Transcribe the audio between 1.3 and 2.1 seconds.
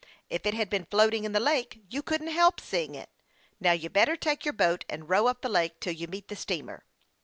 the lake, you